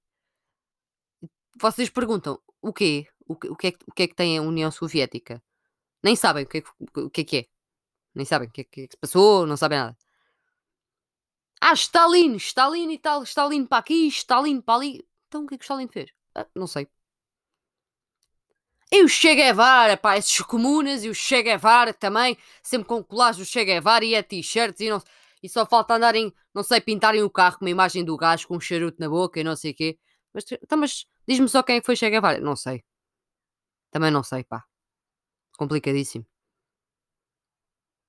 vocês 1.61 1.91
perguntam 1.91 2.41
o 2.63 2.73
quê? 2.73 3.07
O 3.27 3.37
que, 3.37 3.49
o, 3.49 3.57
que 3.57 3.67
é, 3.69 3.73
o 3.87 3.93
que 3.93 4.03
é 4.05 4.09
que 4.09 4.15
tem 4.15 4.39
a 4.39 4.43
União 4.43 4.71
Soviética? 4.71 5.43
Nem 6.03 6.17
sabem 6.17 6.45
o 6.45 6.47
que 6.47 6.59
é, 6.59 6.63
o 7.01 7.11
que, 7.11 7.21
é, 7.21 7.25
que 7.25 7.37
é. 7.39 7.45
Nem 8.15 8.25
sabem 8.25 8.49
o 8.49 8.51
que 8.51 8.63
é 8.63 8.65
que 8.65 8.83
se 8.91 8.97
passou, 8.97 9.47
não 9.47 9.57
sabem 9.57 9.79
nada. 9.79 9.97
Ah, 11.61 11.75
Stalin, 11.75 12.37
Stalin 12.37 12.91
e 12.91 12.99
tal, 12.99 13.23
Stalin 13.23 13.67
para 13.67 13.79
aqui, 13.79 14.09
Stalin 14.09 14.61
para 14.61 14.75
ali. 14.77 15.07
Então 15.29 15.45
o 15.45 15.47
que 15.47 15.55
é 15.55 15.59
que 15.59 15.65
Stalin 15.65 15.89
fez? 15.89 16.11
Ah, 16.35 16.47
não 16.55 16.67
sei. 16.67 16.89
E 18.93 19.05
o 19.05 19.09
Che 19.09 19.35
Guevara, 19.37 19.97
pá, 19.97 20.17
esses 20.17 20.41
comunas 20.41 21.05
e 21.05 21.09
o 21.09 21.15
Che 21.15 21.43
Guevara 21.43 21.95
também, 21.95 22.37
sempre 22.63 22.89
com 22.89 23.05
colagens 23.05 23.47
do 23.47 23.51
Che 23.51 23.65
Guevara 23.65 24.05
e 24.05 24.15
é 24.15 24.23
t-shirts 24.23 24.81
e, 24.81 24.91
não, 24.91 25.01
e 25.43 25.49
só 25.49 25.65
falta 25.65 25.95
andarem, 25.95 26.33
não 26.53 26.63
sei, 26.65 26.81
pintarem 26.81 27.23
o 27.23 27.31
carro 27.31 27.59
com 27.59 27.65
uma 27.65 27.71
imagem 27.71 28.05
do 28.05 28.17
gajo 28.17 28.49
com 28.49 28.57
um 28.57 28.61
charuto 28.61 28.97
na 29.01 29.09
boca 29.09 29.39
e 29.39 29.45
não 29.45 29.55
sei 29.55 29.71
o 29.71 29.75
quê. 29.75 29.99
Mas, 30.35 30.45
então, 30.51 30.79
mas 30.79 31.07
diz-me 31.29 31.49
só 31.49 31.63
quem 31.63 31.77
é 31.77 31.81
que 31.81 31.87
foi 31.87 31.95
Che 31.97 32.11
Guevara. 32.11 32.41
Não 32.41 32.57
sei. 32.57 32.83
Também 33.93 34.11
não 34.11 34.23
sei, 34.25 34.45
pá. 34.45 34.65
Complicadíssimo. 35.61 36.25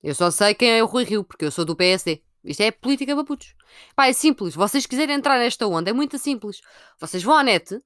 Eu 0.01 0.15
só 0.15 0.31
sei 0.31 0.55
quem 0.55 0.71
é 0.71 0.81
o 0.81 0.85
Rui 0.85 1.03
Rio, 1.03 1.21
porque 1.21 1.43
eu 1.43 1.51
sou 1.51 1.65
do 1.65 1.75
PSD. 1.75 2.23
Isto 2.45 2.61
é 2.61 2.71
política 2.71 3.13
para 3.13 3.25
putos. 3.25 3.53
Pá, 3.93 4.07
é 4.07 4.13
simples. 4.13 4.55
Vocês 4.55 4.85
quiserem 4.85 5.17
entrar 5.17 5.37
nesta 5.37 5.67
onda, 5.67 5.89
é 5.89 5.93
muito 5.93 6.17
simples. 6.17 6.61
Vocês 6.97 7.21
vão 7.21 7.35
à 7.35 7.43
net, 7.43 7.83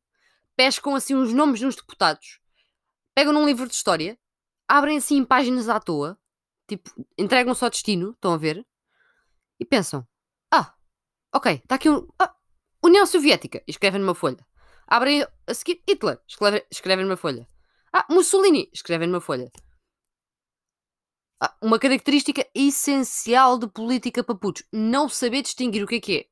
pescam 0.56 0.94
assim 0.94 1.16
os 1.16 1.34
nomes 1.34 1.62
de 1.62 1.66
uns 1.66 1.76
deputados, 1.76 2.40
pegam 3.16 3.34
num 3.34 3.44
livro 3.44 3.68
de 3.68 3.74
história, 3.74 4.20
abrem 4.68 4.98
assim 4.98 5.26
páginas 5.26 5.68
à 5.68 5.80
toa, 5.80 6.16
tipo, 6.68 6.92
entregam 7.18 7.56
só 7.56 7.68
destino, 7.68 8.12
estão 8.12 8.34
a 8.34 8.38
ver? 8.38 8.64
E 9.60 9.66
pensam: 9.66 10.08
Ah, 10.52 10.76
ok, 11.34 11.54
está 11.54 11.74
aqui 11.74 11.90
um. 11.90 12.08
Ah, 12.20 12.36
União 12.84 13.08
Soviética, 13.08 13.64
escrevem 13.68 14.00
numa 14.00 14.14
folha. 14.14 14.46
Abrem 14.86 15.26
a 15.48 15.54
seguir 15.56 15.82
Hitler, 15.90 16.20
escreve, 16.28 16.64
escrevem 16.70 17.04
numa 17.04 17.18
folha. 17.18 17.50
Ah, 17.98 18.06
Mussolini, 18.10 18.70
escrevem 18.74 19.08
numa 19.08 19.22
folha. 19.22 19.50
Ah, 21.40 21.56
uma 21.62 21.80
característica 21.80 22.46
essencial 22.54 23.58
de 23.58 23.70
política 23.70 24.22
para 24.22 24.36
putos: 24.36 24.64
não 24.70 25.08
saber 25.08 25.42
distinguir 25.42 25.82
o 25.82 25.88
que 25.88 25.96
é 25.96 26.00
que 26.02 26.18
é 26.18 26.26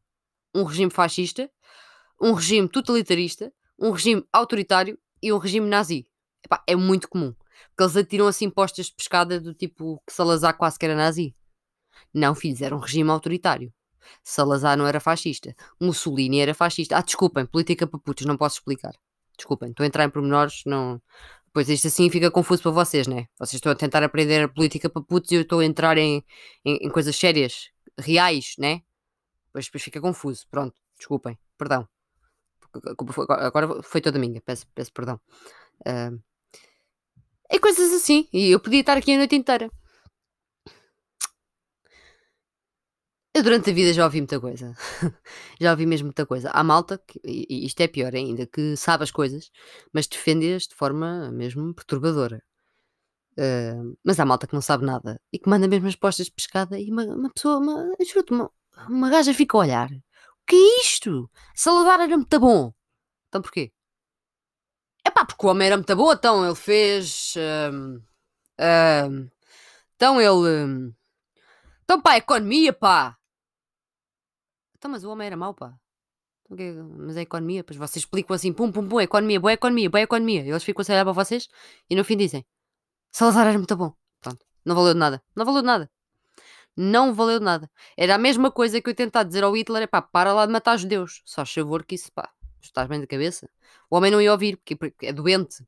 um 0.60 0.66
regime 0.66 0.92
fascista, 0.92 1.50
um 2.22 2.34
regime 2.34 2.68
totalitarista, 2.68 3.50
um 3.80 3.92
regime 3.92 4.28
autoritário 4.34 5.00
e 5.22 5.32
um 5.32 5.38
regime 5.38 5.66
nazi. 5.66 6.06
Epá, 6.44 6.62
é 6.68 6.76
muito 6.76 7.08
comum. 7.08 7.34
Porque 7.70 7.84
eles 7.84 7.96
atiram 7.96 8.28
assim 8.28 8.50
postas 8.50 8.88
de 8.88 8.96
pescada 8.96 9.40
do 9.40 9.54
tipo 9.54 10.04
que 10.06 10.12
Salazar 10.12 10.58
quase 10.58 10.78
que 10.78 10.84
era 10.84 10.96
nazi. 10.96 11.34
Não, 12.14 12.36
filhos, 12.36 12.62
era 12.62 12.76
um 12.76 12.80
regime 12.80 13.10
autoritário. 13.10 13.74
Salazar 14.22 14.78
não 14.78 14.86
era 14.86 15.00
fascista. 15.00 15.56
Mussolini 15.80 16.42
era 16.42 16.54
fascista. 16.54 16.98
Ah, 16.98 17.02
desculpem, 17.02 17.46
política 17.46 17.88
para 17.88 18.02
putos, 18.02 18.26
não 18.26 18.36
posso 18.36 18.58
explicar. 18.58 18.94
Desculpem, 19.38 19.70
estou 19.70 19.84
a 19.84 19.88
entrar 19.88 20.04
em 20.04 20.10
pormenores, 20.10 20.64
não. 20.66 21.02
Pois 21.54 21.70
isto 21.70 21.88
assim 21.88 22.10
fica 22.10 22.32
confuso 22.32 22.64
para 22.64 22.72
vocês, 22.72 23.06
né? 23.06 23.28
Vocês 23.38 23.56
estão 23.56 23.72
a 23.72 23.76
tentar 23.76 24.04
aprender 24.04 24.42
a 24.42 24.50
política 24.50 24.90
para 24.90 25.04
putos 25.04 25.32
e 25.32 25.36
eu 25.36 25.42
estou 25.42 25.60
a 25.60 25.66
entrar 25.66 25.98
em, 26.00 26.24
em, 26.66 26.88
em 26.88 26.90
coisas 26.90 27.16
sérias, 27.16 27.70
reais, 27.98 28.56
né? 28.58 28.82
Pois 29.52 29.66
depois 29.66 29.84
fica 29.84 30.02
confuso. 30.02 30.48
Pronto, 30.50 30.74
desculpem, 30.98 31.38
perdão. 31.58 31.88
Agora 33.30 33.84
foi 33.84 34.02
toda 34.02 34.18
minha, 34.18 34.42
peço, 34.42 34.66
peço 34.74 34.92
perdão. 34.92 35.22
Uh, 35.82 36.20
é 37.48 37.60
coisas 37.60 37.94
assim. 37.94 38.28
E 38.34 38.50
eu 38.50 38.60
podia 38.60 38.80
estar 38.80 38.98
aqui 38.98 39.14
a 39.14 39.18
noite 39.18 39.36
inteira. 39.36 39.70
Eu 43.36 43.42
durante 43.42 43.72
a 43.72 43.74
vida 43.74 43.92
já 43.94 44.06
ouvi 44.06 44.20
muita 44.22 44.40
coisa. 44.40 44.76
já 45.60 45.72
ouvi 45.72 45.88
mesmo 45.88 46.06
muita 46.06 46.26
coisa. 46.26 46.52
Há 46.52 46.64
malta, 46.64 47.00
que, 47.00 47.20
e 47.26 47.66
isto 47.66 47.82
é 47.82 47.88
pior 47.88 48.14
ainda, 48.14 48.46
que 48.46 48.76
sabe 48.78 49.04
as 49.04 49.12
coisas, 49.12 49.52
mas 49.92 50.06
defende-as 50.08 50.68
de 50.68 50.76
forma 50.76 51.32
mesmo 51.32 51.74
perturbadora. 51.74 52.44
Uh, 53.36 53.98
mas 54.04 54.20
há 54.20 54.26
malta 54.26 54.46
que 54.46 54.54
não 54.54 54.62
sabe 54.62 54.86
nada 54.86 55.20
e 55.32 55.40
que 55.40 55.50
manda 55.50 55.68
mesmo 55.68 55.88
as 55.88 55.96
postas 55.96 56.28
de 56.28 56.34
pescada 56.34 56.80
e 56.80 56.92
uma, 56.92 57.04
uma 57.06 57.30
pessoa, 57.32 57.58
uma, 57.58 57.92
uma, 58.30 58.52
uma 58.88 59.10
gaja 59.10 59.34
fica 59.34 59.58
a 59.58 59.62
olhar. 59.62 59.90
O 59.92 60.46
que 60.46 60.56
é 60.56 60.82
isto? 60.82 61.30
Salazar 61.56 62.02
era 62.02 62.16
muito 62.16 62.40
bom. 62.40 62.72
Então 63.30 63.42
porquê? 63.42 63.72
É 65.04 65.10
pá, 65.10 65.26
porque 65.26 65.46
o 65.46 65.50
homem 65.50 65.68
era 65.68 65.78
muito 65.78 65.96
bom, 65.96 66.14
então 66.14 66.46
ele 66.46 66.56
fez. 66.56 67.34
Uh, 67.36 67.98
uh, 68.60 69.32
então 69.96 70.22
ele. 70.22 70.94
então 71.84 72.00
pá, 72.02 72.18
economia, 72.18 72.72
pá. 72.72 73.18
Então, 74.84 74.92
mas 74.92 75.06
o 75.06 75.10
homem 75.10 75.28
era 75.28 75.38
mau, 75.38 75.54
pá. 75.54 75.74
Então, 76.52 76.90
mas 76.98 77.16
a 77.16 77.22
economia, 77.22 77.64
pois 77.64 77.78
vocês 77.78 78.04
explicam 78.04 78.36
assim, 78.36 78.52
pum, 78.52 78.70
pum, 78.70 78.86
pum, 78.86 79.00
economia, 79.00 79.40
boa 79.40 79.54
economia, 79.54 79.90
boa 79.90 80.02
economia. 80.02 80.42
Eles 80.42 80.62
ficam 80.62 80.84
a 80.86 80.92
olhar 80.92 81.06
para 81.06 81.14
vocês 81.14 81.48
e 81.90 81.96
no 81.96 82.04
fim 82.04 82.18
dizem: 82.18 82.46
Salazar 83.10 83.48
era 83.48 83.58
muito 83.58 83.78
bom. 83.78 83.94
Pronto, 84.20 84.46
não 84.66 84.76
valeu 84.76 84.94
de 84.94 85.00
nada. 85.00 85.24
Não 85.34 85.46
valeu 85.46 85.62
de 85.62 85.68
nada. 85.68 85.90
Não 86.76 87.14
valeu 87.14 87.40
de 87.40 87.46
nada. 87.46 87.72
Era 87.96 88.16
a 88.16 88.18
mesma 88.18 88.52
coisa 88.52 88.82
que 88.82 88.90
eu 88.90 88.94
tentar 88.94 89.24
dizer 89.24 89.46
ao 89.46 89.56
Hitler: 89.56 89.84
é 89.84 89.88
pá, 89.88 90.02
para 90.02 90.34
lá 90.34 90.46
de 90.46 90.52
matar 90.52 90.76
judeus. 90.76 91.22
Só 91.24 91.46
favor 91.46 91.86
que 91.86 91.96
isso, 91.96 92.12
pá, 92.12 92.30
estás 92.62 92.86
bem 92.90 93.00
da 93.00 93.08
cabeça. 93.08 93.50
O 93.90 93.96
homem 93.96 94.12
não 94.12 94.22
ia 94.22 94.34
ouvir, 94.34 94.58
porque 94.58 94.78
é 95.02 95.14
doente. 95.14 95.66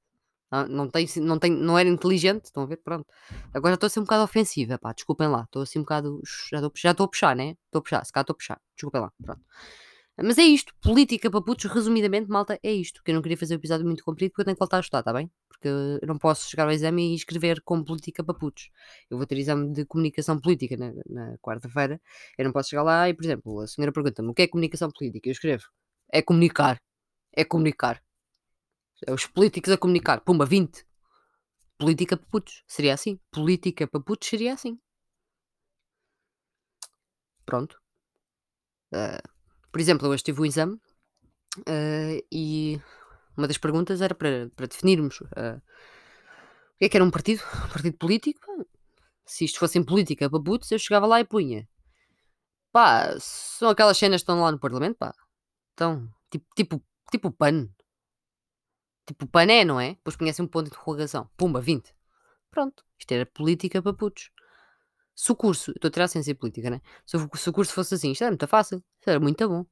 Não, 0.63 0.89
tem, 0.89 1.07
não, 1.17 1.39
tem, 1.39 1.51
não 1.51 1.77
era 1.77 1.89
inteligente, 1.89 2.45
estão 2.45 2.63
a 2.63 2.65
ver? 2.65 2.77
Pronto. 2.77 3.05
Agora 3.53 3.75
estou 3.75 3.87
a 3.87 3.89
ser 3.89 3.99
um 3.99 4.03
bocado 4.03 4.23
ofensiva, 4.23 4.77
pá, 4.77 4.93
desculpem 4.93 5.27
lá. 5.27 5.43
Estou 5.43 5.61
assim 5.63 5.79
um 5.79 5.81
bocado. 5.83 6.21
Já 6.81 6.91
estou 6.91 7.05
a 7.05 7.07
puxar, 7.09 7.35
né? 7.35 7.55
Estou 7.65 7.79
a 7.79 7.81
puxar, 7.81 8.05
se 8.05 8.11
cá 8.11 8.21
estou 8.21 8.33
a 8.33 8.37
puxar. 8.37 8.61
Desculpem 8.75 9.01
lá, 9.01 9.11
pronto. 9.23 9.41
Mas 10.17 10.37
é 10.37 10.43
isto, 10.43 10.73
política 10.81 11.29
para 11.29 11.41
putos, 11.41 11.65
resumidamente, 11.69 12.29
malta, 12.29 12.57
é 12.63 12.71
isto. 12.71 13.01
Que 13.03 13.11
eu 13.11 13.15
não 13.15 13.21
queria 13.21 13.37
fazer 13.37 13.55
um 13.55 13.57
episódio 13.57 13.85
muito 13.85 14.03
comprido 14.03 14.31
porque 14.31 14.41
eu 14.41 14.45
tenho 14.45 14.55
que 14.55 14.59
voltar 14.59 14.77
a 14.77 14.79
estudar, 14.79 14.99
está 14.99 15.11
bem? 15.11 15.29
Porque 15.49 15.67
eu 15.67 16.07
não 16.07 16.17
posso 16.17 16.49
chegar 16.49 16.63
ao 16.63 16.71
exame 16.71 17.11
e 17.11 17.15
escrever 17.15 17.61
como 17.61 17.83
política 17.83 18.23
para 18.23 18.33
putos. 18.33 18.69
Eu 19.09 19.17
vou 19.17 19.25
ter 19.27 19.37
exame 19.37 19.73
de 19.73 19.85
comunicação 19.85 20.39
política 20.39 20.77
na, 20.77 20.93
na 21.09 21.37
quarta-feira. 21.39 21.99
Eu 22.37 22.45
não 22.45 22.53
posso 22.53 22.69
chegar 22.69 22.83
lá 22.83 23.09
e, 23.09 23.13
por 23.13 23.25
exemplo, 23.25 23.59
a 23.59 23.67
senhora 23.67 23.91
pergunta-me 23.91 24.29
o 24.29 24.33
que 24.33 24.43
é 24.43 24.47
comunicação 24.47 24.89
política? 24.91 25.27
Eu 25.27 25.33
escrevo, 25.33 25.65
é 26.11 26.21
comunicar. 26.21 26.81
É 27.33 27.43
comunicar. 27.43 28.01
É 29.05 29.11
os 29.13 29.25
políticos 29.25 29.71
a 29.71 29.77
comunicar. 29.77 30.21
Pumba, 30.21 30.45
20. 30.45 30.85
Política 31.77 32.15
para 32.17 32.27
putos. 32.27 32.63
Seria 32.67 32.93
assim. 32.93 33.19
Política 33.31 33.87
para 33.87 33.99
putos 33.99 34.29
seria 34.29 34.53
assim. 34.53 34.79
Pronto. 37.45 37.79
Uh, 38.93 39.21
por 39.71 39.81
exemplo, 39.81 40.07
hoje 40.07 40.23
tive 40.23 40.41
um 40.41 40.45
exame 40.45 40.75
uh, 41.59 42.25
e 42.31 42.79
uma 43.37 43.47
das 43.47 43.57
perguntas 43.57 44.01
era 44.01 44.15
para, 44.15 44.49
para 44.55 44.67
definirmos 44.67 45.19
uh, 45.21 45.61
o 46.75 46.77
que 46.79 46.85
é 46.85 46.89
que 46.89 46.97
era 46.97 47.03
um 47.03 47.11
partido, 47.11 47.43
um 47.65 47.69
partido 47.69 47.97
político. 47.97 48.67
Se 49.25 49.45
isto 49.45 49.59
fosse 49.59 49.77
em 49.77 49.83
política 49.83 50.29
para 50.29 50.41
putos, 50.41 50.71
eu 50.71 50.79
chegava 50.79 51.05
lá 51.05 51.19
e 51.19 51.25
punha. 51.25 51.67
Pá, 52.71 53.15
são 53.19 53.69
aquelas 53.69 53.97
cenas 53.97 54.21
que 54.21 54.23
estão 54.23 54.41
lá 54.41 54.51
no 54.51 54.59
Parlamento, 54.59 54.97
pá. 54.97 55.13
Então, 55.73 56.07
tipo, 56.29 56.45
tipo, 56.55 56.83
tipo 57.11 57.31
PAN. 57.31 57.69
Tipo 59.05 59.27
pané, 59.27 59.63
não 59.63 59.79
é? 59.79 59.95
Depois 59.95 60.15
conhece 60.15 60.41
um 60.41 60.47
ponto 60.47 60.69
de 60.69 60.75
interrogação. 60.75 61.29
Pumba, 61.37 61.61
20. 61.61 61.93
Pronto. 62.49 62.83
Isto 62.97 63.11
era 63.11 63.25
política 63.25 63.81
para 63.81 63.93
putos. 63.93 64.31
Se 65.15 65.31
o 65.31 65.35
curso, 65.35 65.71
estou 65.71 65.87
a 65.87 65.91
tirar 65.91 66.05
a 66.05 66.07
ciência 66.07 66.35
política, 66.35 66.69
né? 66.69 66.81
Se 67.05 67.15
o, 67.15 67.29
se 67.35 67.49
o 67.49 67.53
curso 67.53 67.73
fosse 67.73 67.95
assim, 67.95 68.11
isto 68.11 68.23
era 68.23 68.31
muito 68.31 68.47
fácil. 68.47 68.83
Isto 68.99 69.09
era 69.09 69.19
muito 69.19 69.47
bom. 69.47 69.65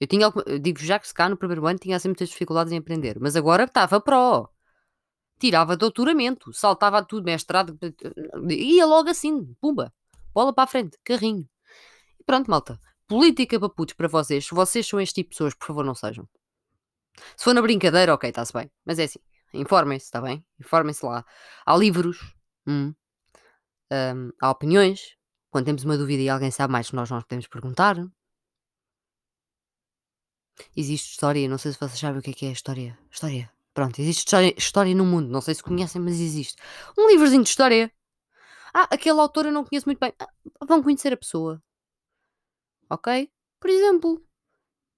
Eu 0.00 0.06
tinha, 0.06 0.30
digo 0.60 0.78
já 0.80 0.98
que 0.98 1.08
se 1.08 1.14
cá 1.14 1.28
no 1.28 1.36
primeiro 1.36 1.66
ano 1.66 1.78
tinha 1.78 1.96
assim 1.96 2.08
muitas 2.08 2.28
dificuldades 2.28 2.72
em 2.72 2.78
aprender. 2.78 3.18
Mas 3.20 3.36
agora 3.36 3.64
estava 3.64 4.00
pró. 4.00 4.48
Tirava 5.38 5.76
doutoramento, 5.76 6.52
saltava 6.52 7.04
tudo, 7.04 7.24
mestrado, 7.24 7.78
ia 8.48 8.86
logo 8.86 9.10
assim, 9.10 9.54
pumba, 9.60 9.92
bola 10.32 10.50
para 10.50 10.64
a 10.64 10.66
frente, 10.66 10.98
carrinho. 11.04 11.46
E 12.18 12.24
pronto, 12.24 12.50
malta. 12.50 12.80
Política 13.06 13.60
para 13.60 13.68
putos 13.68 13.94
para 13.94 14.08
vocês. 14.08 14.46
Se 14.46 14.54
vocês 14.54 14.86
são 14.86 14.98
este 14.98 15.16
tipo 15.16 15.30
de 15.30 15.36
pessoas, 15.36 15.54
por 15.54 15.66
favor, 15.66 15.84
não 15.84 15.94
sejam. 15.94 16.26
Se 17.36 17.44
for 17.44 17.54
na 17.54 17.62
brincadeira, 17.62 18.14
ok, 18.14 18.28
está-se 18.28 18.52
bem. 18.52 18.70
Mas 18.84 18.98
é 18.98 19.04
assim, 19.04 19.18
informem-se, 19.54 20.06
está 20.06 20.20
bem? 20.20 20.44
Informem-se 20.60 21.04
lá. 21.04 21.24
Há 21.64 21.76
livros, 21.76 22.34
hum, 22.66 22.94
um, 23.92 24.30
há 24.40 24.50
opiniões. 24.50 25.16
Quando 25.50 25.66
temos 25.66 25.84
uma 25.84 25.96
dúvida 25.96 26.22
e 26.22 26.28
alguém 26.28 26.50
sabe 26.50 26.72
mais 26.72 26.90
que 26.90 26.96
nós, 26.96 27.10
nós 27.10 27.22
podemos 27.24 27.46
perguntar. 27.46 27.96
Existe 30.76 31.10
história, 31.10 31.48
não 31.48 31.58
sei 31.58 31.72
se 31.72 31.78
vocês 31.78 31.98
sabem 31.98 32.18
o 32.18 32.22
que 32.22 32.30
é 32.30 32.32
que 32.32 32.46
é 32.46 32.50
história. 32.52 32.98
História. 33.10 33.50
Pronto, 33.74 34.00
existe 34.00 34.20
história, 34.20 34.54
história 34.56 34.94
no 34.94 35.04
mundo. 35.04 35.28
Não 35.28 35.40
sei 35.40 35.54
se 35.54 35.62
conhecem, 35.62 36.00
mas 36.00 36.14
existe. 36.14 36.56
Um 36.96 37.08
livrozinho 37.08 37.42
de 37.42 37.48
história. 37.50 37.92
Ah, 38.72 38.88
aquele 38.90 39.20
autor 39.20 39.46
eu 39.46 39.52
não 39.52 39.64
conheço 39.64 39.86
muito 39.86 39.98
bem. 39.98 40.12
Ah, 40.18 40.28
vão 40.66 40.82
conhecer 40.82 41.12
a 41.12 41.16
pessoa. 41.16 41.62
Ok? 42.90 43.30
Por 43.60 43.70
exemplo. 43.70 44.22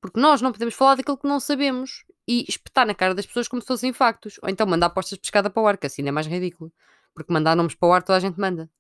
Porque 0.00 0.20
nós 0.20 0.40
não 0.40 0.52
podemos 0.52 0.74
falar 0.74 0.94
daquilo 0.94 1.18
que 1.18 1.26
não 1.26 1.40
sabemos 1.40 2.04
e 2.28 2.44
espetar 2.48 2.86
na 2.86 2.94
cara 2.94 3.14
das 3.14 3.26
pessoas 3.26 3.48
como 3.48 3.62
se 3.62 3.66
fossem 3.68 3.92
factos. 3.92 4.38
Ou 4.42 4.50
então 4.50 4.66
mandar 4.66 4.86
apostas 4.86 5.16
de 5.16 5.22
pescada 5.22 5.48
para 5.50 5.62
o 5.62 5.66
ar, 5.66 5.78
que 5.78 5.86
assim 5.86 6.06
é 6.06 6.12
mais 6.12 6.26
ridículo. 6.26 6.70
Porque 7.14 7.32
mandar 7.32 7.56
nomes 7.56 7.74
para 7.74 7.88
o 7.88 7.92
ar 7.92 8.02
toda 8.02 8.18
a 8.18 8.20
gente 8.20 8.38
manda. 8.38 8.70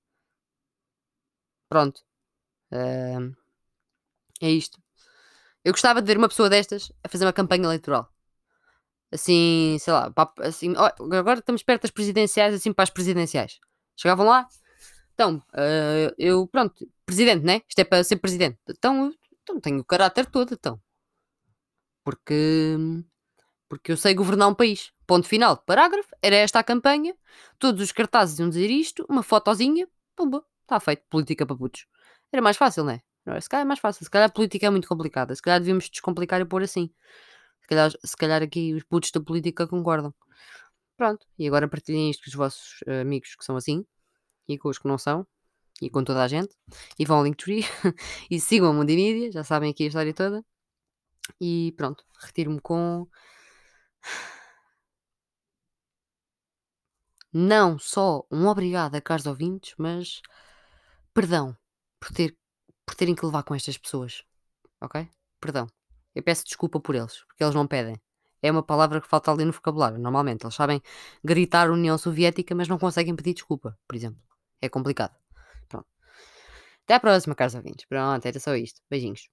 Pronto. 1.68 2.02
Uh, 2.72 3.34
é 4.40 4.50
isto. 4.50 4.80
Eu 5.64 5.72
gostava 5.72 6.02
de 6.02 6.06
ver 6.06 6.18
uma 6.18 6.28
pessoa 6.28 6.50
destas 6.50 6.92
a 7.02 7.08
fazer 7.08 7.24
uma 7.24 7.32
campanha 7.32 7.64
eleitoral. 7.64 8.12
Assim, 9.10 9.78
sei 9.80 9.92
lá, 9.92 10.12
assim, 10.40 10.74
agora 10.76 11.40
estamos 11.40 11.62
perto 11.62 11.82
das 11.82 11.90
presidenciais, 11.90 12.54
assim 12.54 12.72
para 12.72 12.84
as 12.84 12.90
presidenciais. 12.90 13.58
Chegavam 13.96 14.26
lá, 14.26 14.46
então, 15.14 15.42
uh, 15.54 16.14
eu, 16.18 16.46
pronto, 16.46 16.86
presidente, 17.06 17.44
né? 17.44 17.62
Isto 17.68 17.80
é 17.80 17.84
para 17.84 18.04
ser 18.04 18.16
presidente. 18.16 18.58
Então, 18.68 19.12
então 19.42 19.60
tenho 19.60 19.80
o 19.80 19.84
caráter 19.84 20.26
todo, 20.26 20.54
então 20.54 20.80
porque, 22.08 22.76
porque 23.68 23.92
eu 23.92 23.96
sei 23.96 24.14
governar 24.14 24.48
um 24.48 24.54
país. 24.54 24.92
Ponto 25.06 25.26
final, 25.26 25.56
parágrafo, 25.58 26.08
era 26.22 26.36
esta 26.36 26.58
a 26.58 26.64
campanha, 26.64 27.14
todos 27.58 27.82
os 27.82 27.92
cartazes 27.92 28.38
iam 28.38 28.48
dizer 28.48 28.70
isto, 28.70 29.04
uma 29.08 29.22
fotozinha, 29.22 29.88
pumba, 30.16 30.44
está 30.62 30.80
feito, 30.80 31.02
política 31.08 31.46
para 31.46 31.56
putos. 31.56 31.86
Era 32.32 32.42
mais 32.42 32.56
fácil, 32.56 32.84
não 32.84 32.92
é? 32.92 33.02
Se 33.40 33.48
calhar 33.48 33.64
é 33.64 33.68
mais 33.68 33.80
fácil, 33.80 34.04
se 34.04 34.10
calhar 34.10 34.28
a 34.28 34.32
política 34.32 34.66
é 34.66 34.70
muito 34.70 34.88
complicada, 34.88 35.34
se 35.34 35.42
calhar 35.42 35.60
devíamos 35.60 35.88
descomplicar 35.90 36.40
e 36.40 36.44
pôr 36.44 36.62
assim. 36.62 36.90
Se 37.60 37.68
calhar, 37.68 37.90
se 38.04 38.16
calhar 38.16 38.42
aqui 38.42 38.72
os 38.74 38.82
putos 38.84 39.10
da 39.10 39.20
política 39.20 39.66
concordam. 39.66 40.14
Pronto, 40.96 41.26
e 41.38 41.46
agora 41.46 41.68
partilhem 41.68 42.10
isto 42.10 42.24
com 42.24 42.30
os 42.30 42.34
vossos 42.34 42.80
uh, 42.86 43.02
amigos 43.02 43.36
que 43.36 43.44
são 43.44 43.56
assim, 43.56 43.84
e 44.48 44.58
com 44.58 44.68
os 44.68 44.78
que 44.78 44.88
não 44.88 44.98
são, 44.98 45.26
e 45.80 45.88
com 45.90 46.02
toda 46.02 46.22
a 46.24 46.28
gente, 46.28 46.54
e 46.98 47.04
vão 47.04 47.18
ao 47.18 47.24
Linktree, 47.24 47.64
e 48.30 48.40
sigam 48.40 48.70
a 48.70 48.72
Mundimídia, 48.72 49.30
já 49.30 49.44
sabem 49.44 49.70
aqui 49.70 49.84
a 49.84 49.86
história 49.88 50.12
toda. 50.14 50.44
E 51.40 51.72
pronto, 51.76 52.04
retiro-me 52.20 52.60
com. 52.60 53.06
Não 57.32 57.78
só 57.78 58.26
um 58.30 58.46
obrigado 58.46 58.94
a 58.94 59.00
caros 59.00 59.26
ouvintes, 59.26 59.74
mas 59.78 60.22
perdão 61.14 61.56
por, 62.00 62.12
ter, 62.12 62.36
por 62.86 62.94
terem 62.94 63.14
que 63.14 63.24
levar 63.24 63.42
com 63.42 63.54
estas 63.54 63.76
pessoas. 63.78 64.24
Ok? 64.80 65.08
Perdão. 65.40 65.66
Eu 66.14 66.22
peço 66.22 66.44
desculpa 66.44 66.80
por 66.80 66.94
eles, 66.94 67.24
porque 67.26 67.44
eles 67.44 67.54
não 67.54 67.66
pedem. 67.66 68.00
É 68.42 68.50
uma 68.50 68.62
palavra 68.62 69.00
que 69.00 69.08
falta 69.08 69.30
ali 69.32 69.44
no 69.44 69.52
vocabulário. 69.52 69.98
Normalmente 69.98 70.44
eles 70.44 70.54
sabem 70.54 70.80
gritar 71.24 71.70
União 71.70 71.98
Soviética, 71.98 72.54
mas 72.54 72.68
não 72.68 72.78
conseguem 72.78 73.14
pedir 73.16 73.34
desculpa, 73.34 73.78
por 73.86 73.96
exemplo. 73.96 74.22
É 74.60 74.68
complicado. 74.68 75.14
Pronto. 75.68 75.86
Até 76.84 76.94
à 76.94 77.00
próxima, 77.00 77.34
caros 77.34 77.54
ouvintes. 77.54 77.86
Pronto, 77.86 78.24
era 78.26 78.40
só 78.40 78.54
isto. 78.56 78.80
Beijinhos. 78.90 79.28